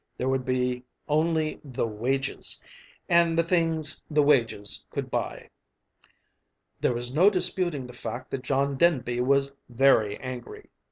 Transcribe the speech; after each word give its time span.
There 0.17 0.29
would 0.29 0.45
be 0.45 0.83
only 1.07 1.61
the 1.63 1.85
"wages," 1.85 2.59
and 3.07 3.37
the 3.37 3.43
things 3.43 4.03
the 4.09 4.23
wages 4.23 4.83
could 4.89 5.11
buy. 5.11 5.51
There 6.79 6.95
was 6.95 7.13
no 7.13 7.29
disputing 7.29 7.85
the 7.85 7.93
fact 7.93 8.31
that 8.31 8.41
John 8.41 8.77
Denby 8.77 9.21
was 9.21 9.51
very 9.69 10.17
angry. 10.19 10.71